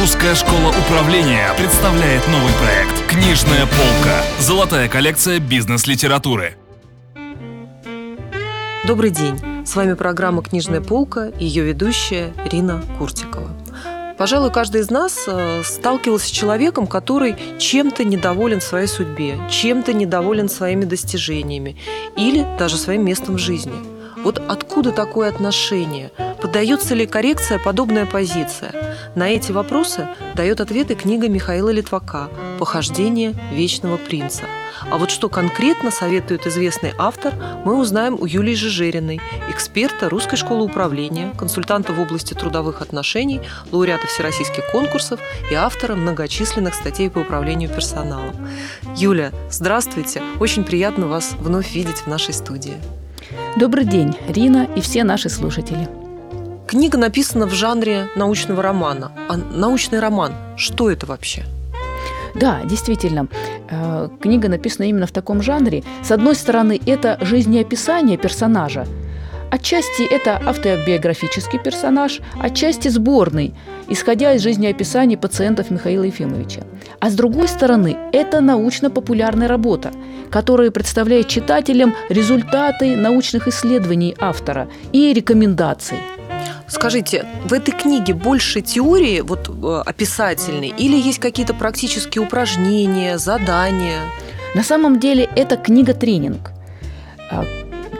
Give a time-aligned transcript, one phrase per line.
[0.00, 4.22] Русская школа управления представляет новый проект «Книжная полка».
[4.38, 6.56] Золотая коллекция бизнес-литературы.
[8.86, 9.38] Добрый день.
[9.66, 13.50] С вами программа «Книжная полка» и ее ведущая Рина Куртикова.
[14.16, 20.48] Пожалуй, каждый из нас э, сталкивался с человеком, который чем-то недоволен своей судьбе, чем-то недоволен
[20.48, 21.76] своими достижениями
[22.16, 23.74] или даже своим местом в жизни.
[24.22, 26.10] Вот откуда такое отношение?
[26.40, 28.72] Поддается ли коррекция подобная позиция?
[29.14, 34.44] На эти вопросы дает ответы книга Михаила Литвака «Похождение вечного принца».
[34.90, 37.34] А вот что конкретно советует известный автор,
[37.66, 44.06] мы узнаем у Юлии Жижериной, эксперта Русской школы управления, консультанта в области трудовых отношений, лауреата
[44.06, 45.20] всероссийских конкурсов
[45.50, 48.34] и автора многочисленных статей по управлению персоналом.
[48.96, 50.22] Юля, здравствуйте!
[50.40, 52.78] Очень приятно вас вновь видеть в нашей студии.
[53.56, 55.99] Добрый день, Рина и все наши слушатели.
[56.70, 59.10] Книга написана в жанре научного романа.
[59.28, 61.42] А научный роман, что это вообще?
[62.36, 63.26] Да, действительно,
[63.68, 65.82] э, книга написана именно в таком жанре.
[66.04, 68.86] С одной стороны, это жизнеописание персонажа,
[69.50, 73.52] Отчасти это автобиографический персонаж, отчасти сборный,
[73.88, 76.62] исходя из жизнеописаний пациентов Михаила Ефимовича.
[77.00, 79.90] А с другой стороны, это научно-популярная работа,
[80.30, 85.98] которая представляет читателям результаты научных исследований автора и рекомендаций–
[86.68, 94.00] Скажите, в этой книге больше теории вот э, описательной или есть какие-то практические упражнения, задания?
[94.54, 96.50] На самом деле это книга-тренинг.
[97.30, 97.44] А,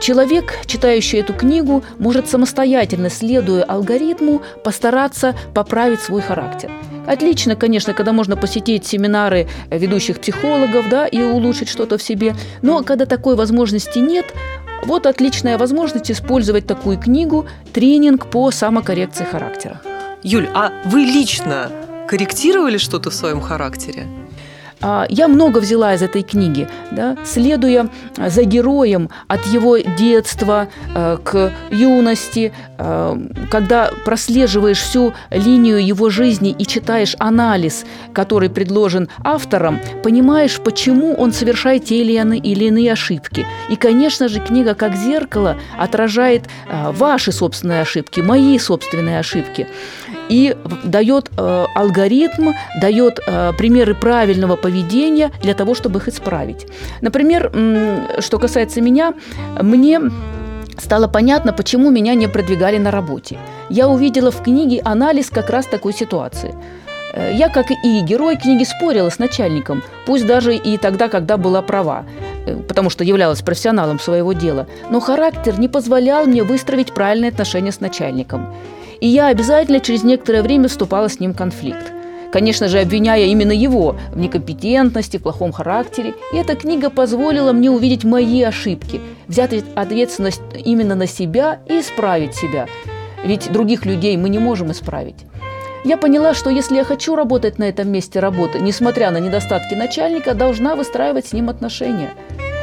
[0.00, 6.70] человек, читающий эту книгу, может самостоятельно, следуя алгоритму, постараться поправить свой характер.
[7.06, 12.34] Отлично, конечно, когда можно посетить семинары ведущих психологов да, и улучшить что-то в себе.
[12.62, 14.26] Но когда такой возможности нет,
[14.84, 19.80] вот отличная возможность использовать такую книгу «Тренинг по самокоррекции характера».
[20.22, 21.70] Юль, а вы лично
[22.08, 24.06] корректировали что-то в своем характере?
[24.82, 31.18] А, я много взяла из этой книги, да, следуя за героем от его детства э,
[31.22, 32.52] к юности,
[33.50, 37.84] когда прослеживаешь всю линию его жизни и читаешь анализ,
[38.14, 43.46] который предложен автором, понимаешь, почему он совершает те или иные ошибки.
[43.68, 49.66] И, конечно же, книга как зеркало отражает ваши собственные ошибки, мои собственные ошибки
[50.30, 53.20] и дает алгоритм, дает
[53.58, 56.66] примеры правильного поведения для того, чтобы их исправить.
[57.00, 57.50] Например,
[58.20, 59.14] что касается меня,
[59.60, 60.00] мне
[60.78, 63.38] стало понятно, почему меня не продвигали на работе.
[63.68, 66.54] Я увидела в книге анализ как раз такой ситуации.
[67.12, 71.62] Э, я, как и герой книги, спорила с начальником, пусть даже и тогда, когда была
[71.62, 72.04] права,
[72.46, 74.66] э, потому что являлась профессионалом своего дела.
[74.90, 78.54] Но характер не позволял мне выстроить правильные отношения с начальником.
[79.00, 81.92] И я обязательно через некоторое время вступала с ним в конфликт
[82.30, 86.14] конечно же, обвиняя именно его в некомпетентности, в плохом характере.
[86.32, 92.34] И эта книга позволила мне увидеть мои ошибки, взять ответственность именно на себя и исправить
[92.34, 92.66] себя.
[93.24, 95.26] Ведь других людей мы не можем исправить.
[95.84, 100.34] Я поняла, что если я хочу работать на этом месте работы, несмотря на недостатки начальника,
[100.34, 102.10] должна выстраивать с ним отношения.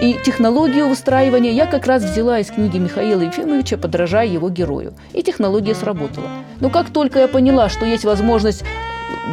[0.00, 4.94] И технологию выстраивания я как раз взяла из книги Михаила Ефимовича, подражая его герою.
[5.12, 6.28] И технология сработала.
[6.60, 8.62] Но как только я поняла, что есть возможность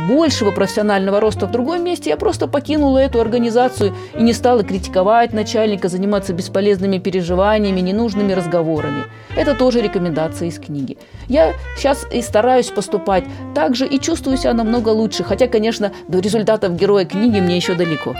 [0.07, 5.33] большего профессионального роста в другом месте, я просто покинула эту организацию и не стала критиковать
[5.33, 9.05] начальника, заниматься бесполезными переживаниями, ненужными разговорами.
[9.35, 10.97] Это тоже рекомендация из книги.
[11.27, 16.19] Я сейчас и стараюсь поступать так же и чувствую себя намного лучше, хотя, конечно, до
[16.19, 18.15] результатов героя книги мне еще далеко.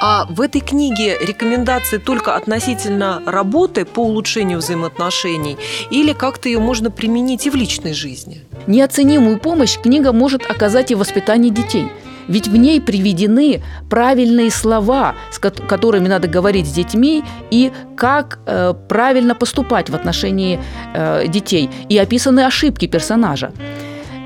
[0.00, 5.56] А в этой книге рекомендации только относительно работы по улучшению взаимоотношений
[5.90, 8.42] или как-то ее можно применить и в личной жизни?
[8.66, 11.86] Неоценимую помощь книга может оказать и в воспитании детей.
[12.28, 18.74] Ведь в ней приведены правильные слова, с которыми надо говорить с детьми, и как э,
[18.88, 20.60] правильно поступать в отношении
[20.94, 23.52] э, детей, и описаны ошибки персонажа.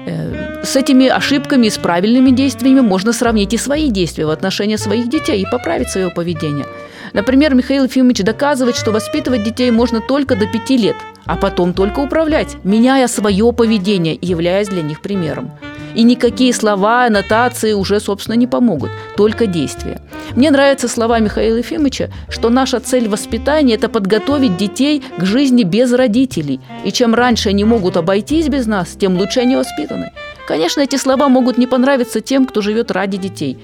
[0.06, 4.76] Э, с этими ошибками и с правильными действиями можно сравнить и свои действия в отношении
[4.76, 6.66] своих детей и поправить свое поведение.
[7.16, 12.00] Например, Михаил Ефимович доказывает, что воспитывать детей можно только до пяти лет, а потом только
[12.00, 15.50] управлять, меняя свое поведение и являясь для них примером.
[15.94, 20.02] И никакие слова, аннотации уже, собственно, не помогут, только действия.
[20.34, 25.94] Мне нравятся слова Михаила Ефимовича, что наша цель воспитания– это подготовить детей к жизни без
[25.94, 26.60] родителей.
[26.84, 30.12] И чем раньше они могут обойтись без нас, тем лучше они воспитаны.
[30.46, 33.56] Конечно, эти слова могут не понравиться тем, кто живет ради детей.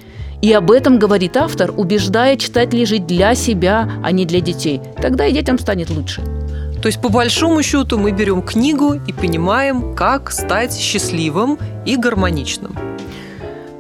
[0.43, 4.81] И об этом говорит автор, убеждая читателей жить для себя, а не для детей.
[5.01, 6.21] Тогда и детям станет лучше.
[6.83, 12.77] То есть, по большому счету, мы берем книгу и понимаем, как стать счастливым и гармоничным.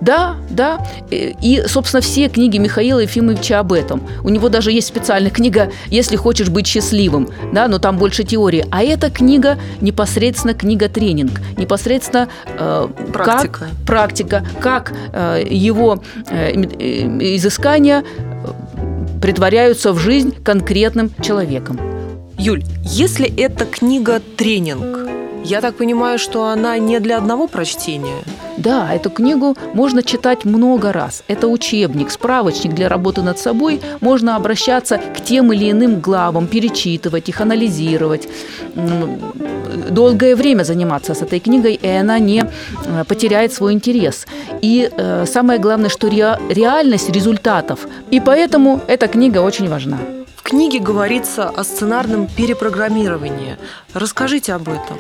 [0.02, 0.84] Да, да.
[1.12, 4.02] Э, и, собственно, все книги Михаила Ефимовича об этом.
[4.25, 8.66] У него даже есть специальная книга «Если хочешь быть счастливым», да, но там больше теории.
[8.72, 13.60] А эта книга непосредственно книга-тренинг, непосредственно э, практика.
[13.60, 18.04] Как, практика, как э, его э, э изыскания
[19.22, 21.78] притворяются в жизнь конкретным человеком.
[22.38, 25.08] Юль, если эта книга тренинг,
[25.44, 28.25] я так понимаю, что она не для одного прочтения.
[28.56, 31.25] Да, эту книгу можно читать много раз.
[31.28, 33.81] Это учебник, справочник для работы над собой.
[34.00, 38.28] Можно обращаться к тем или иным главам, перечитывать их, анализировать.
[39.90, 44.26] Долгое время заниматься с этой книгой, и она не э, потеряет свой интерес.
[44.60, 47.87] И э, самое главное, что ре, реальность результатов.
[48.10, 49.99] И поэтому эта книга очень важна.
[50.37, 53.56] В книге говорится о сценарном перепрограммировании.
[53.94, 54.99] Расскажите об этом.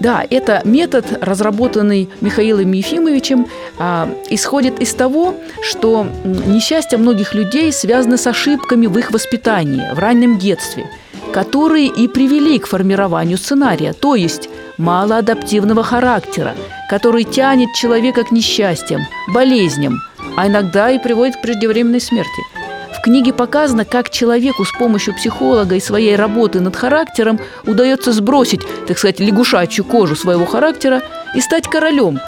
[0.00, 3.48] Да, это метод, разработанный Михаилом Ефимовичем,
[3.78, 9.98] а, исходит из того, что несчастье многих людей связано с ошибками в их воспитании, в
[9.98, 10.88] раннем детстве,
[11.32, 16.54] которые и привели к формированию сценария, то есть малоадаптивного характера,
[16.88, 19.02] который тянет человека к несчастьям,
[19.34, 19.98] болезням,
[20.36, 22.42] а иногда и приводит к преждевременной смерти–
[22.98, 28.60] в книге показано, как человеку с помощью психолога и своей работы над характером удается сбросить,
[28.88, 31.02] так сказать, лягушачью кожу своего характера
[31.34, 32.18] и стать королем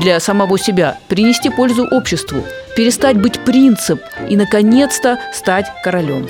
[0.00, 2.44] для самого себя, принести пользу обществу,
[2.76, 6.28] перестать быть принцип и, наконец-то, стать королем.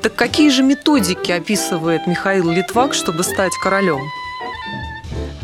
[0.00, 4.00] Так какие же методики описывает Михаил Литвак, чтобы стать королем?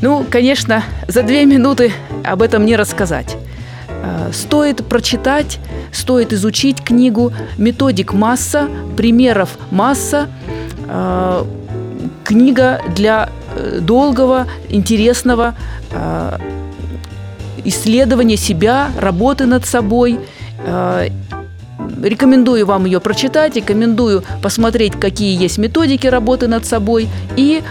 [0.00, 1.92] Ну, конечно, за две минуты
[2.24, 3.36] об этом не рассказать.
[4.04, 5.58] Э, стоит прочитать,
[5.92, 10.28] стоит изучить книгу, методик масса, примеров масса.
[10.88, 11.44] Э,
[12.24, 15.54] книга для э, долгого, интересного
[17.64, 20.18] исследования себя, работы над собой.
[22.02, 27.62] Рекомендую вам ее прочитать, рекомендую посмотреть, какие есть методики работы над собой и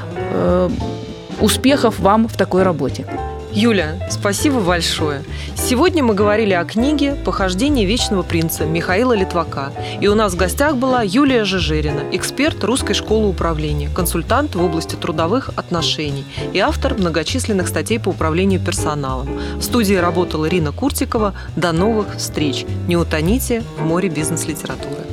[1.41, 3.05] успехов вам в такой работе.
[3.55, 5.23] Юля, спасибо большое.
[5.55, 9.71] Сегодня мы говорили о книге «Похождение вечного принца» Михаила Литвака.
[10.01, 14.95] И у нас в гостях была Юлия Жижерина, эксперт Русской школы управления, консультант в области
[14.95, 19.29] трудовых отношений и автор многочисленных статей по управлению персоналом.
[19.57, 21.35] В студии работала Ирина Куртикова.
[21.55, 22.65] До новых встреч.
[22.87, 25.12] Не утоните в море бизнес-литературы.